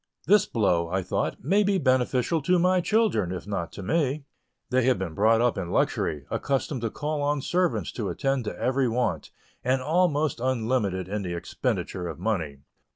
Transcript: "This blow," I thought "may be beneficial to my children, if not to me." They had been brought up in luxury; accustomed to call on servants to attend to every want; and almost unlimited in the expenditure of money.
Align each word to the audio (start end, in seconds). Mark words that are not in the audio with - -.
"This 0.25 0.47
blow," 0.47 0.89
I 0.89 1.03
thought 1.03 1.43
"may 1.43 1.61
be 1.61 1.77
beneficial 1.77 2.41
to 2.41 2.57
my 2.57 2.81
children, 2.81 3.31
if 3.31 3.45
not 3.45 3.71
to 3.73 3.83
me." 3.83 4.23
They 4.71 4.81
had 4.85 4.97
been 4.97 5.13
brought 5.13 5.41
up 5.41 5.59
in 5.59 5.69
luxury; 5.69 6.25
accustomed 6.31 6.81
to 6.81 6.89
call 6.89 7.21
on 7.21 7.39
servants 7.43 7.91
to 7.91 8.09
attend 8.09 8.45
to 8.45 8.59
every 8.59 8.87
want; 8.87 9.29
and 9.63 9.79
almost 9.79 10.39
unlimited 10.39 11.07
in 11.07 11.21
the 11.21 11.35
expenditure 11.35 12.07
of 12.07 12.17
money. 12.17 12.61